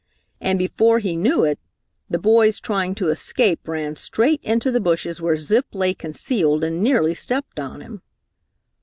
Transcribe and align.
And 0.39 0.57
before 0.57 0.97
he 0.97 1.15
knew 1.15 1.43
it, 1.43 1.59
the 2.09 2.17
boys 2.17 2.59
trying 2.59 2.95
to 2.95 3.09
escape 3.09 3.67
ran 3.67 3.95
straight 3.95 4.39
into 4.41 4.71
the 4.71 4.81
bushes 4.81 5.21
where 5.21 5.37
Zip 5.37 5.67
lay 5.73 5.93
concealed 5.93 6.63
and 6.63 6.81
nearly 6.81 7.13
stepped 7.13 7.59
on 7.59 7.81
him. 7.81 8.01